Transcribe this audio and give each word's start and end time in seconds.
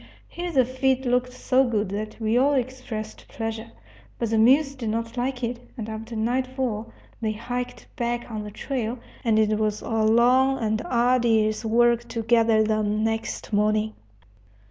Here 0.27 0.51
the 0.51 0.65
feed 0.65 1.05
looked 1.05 1.31
so 1.31 1.63
good 1.63 1.89
that 1.89 2.19
we 2.19 2.35
all 2.35 2.55
expressed 2.55 3.27
pleasure. 3.27 3.69
But 4.17 4.31
the 4.31 4.39
mules 4.39 4.73
did 4.73 4.89
not 4.89 5.15
like 5.15 5.43
it, 5.43 5.59
and 5.77 5.87
after 5.87 6.15
nightfall 6.15 6.91
they 7.21 7.33
hiked 7.33 7.85
back 7.97 8.31
on 8.31 8.43
the 8.43 8.49
trail, 8.49 8.97
and 9.23 9.37
it 9.37 9.59
was 9.59 9.81
a 9.83 9.89
long 9.89 10.57
and 10.57 10.81
arduous 10.85 11.63
work 11.63 12.07
to 12.07 12.23
gather 12.23 12.63
them 12.63 13.03
next 13.03 13.53
morning. 13.53 13.93